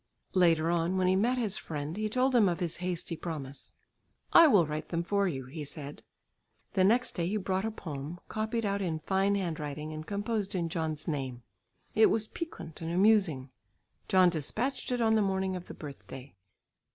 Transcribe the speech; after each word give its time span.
Later 0.33 0.71
on 0.71 0.97
when 0.97 1.05
he 1.05 1.15
met 1.15 1.37
his 1.37 1.57
friend, 1.57 1.95
he 1.95 2.09
told 2.09 2.33
him 2.35 2.49
of 2.49 2.59
his 2.59 2.77
hasty 2.77 3.15
promise. 3.15 3.73
"I 4.33 4.47
will 4.47 4.65
write 4.65 4.89
them 4.89 5.03
for 5.03 5.27
you," 5.27 5.45
he 5.45 5.63
said. 5.63 6.01
The 6.73 6.83
next 6.83 7.11
day 7.11 7.27
he 7.27 7.37
brought 7.37 7.65
a 7.65 7.69
poem, 7.69 8.19
copied 8.27 8.65
out 8.65 8.81
in 8.81 8.95
a 8.95 8.99
fine 9.05 9.35
hand 9.35 9.59
writing 9.59 9.93
and 9.93 10.07
composed 10.07 10.55
in 10.55 10.69
John's 10.69 11.07
name. 11.07 11.43
It 11.93 12.07
was 12.07 12.27
piquant 12.27 12.81
and 12.81 12.91
amusing. 12.91 13.51
John 14.07 14.29
dispatched 14.31 14.91
it 14.91 15.01
on 15.01 15.13
the 15.13 15.21
morning 15.21 15.55
of 15.55 15.67
the 15.67 15.75
birthday. 15.75 16.33